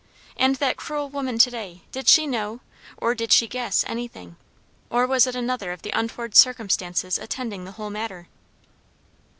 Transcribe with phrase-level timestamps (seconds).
[0.35, 1.83] And that cruel woman to day!
[1.91, 2.61] did she know,
[2.97, 4.35] or did she guess, anything?
[4.89, 8.27] or was it another of the untoward circumstances attending the whole matter?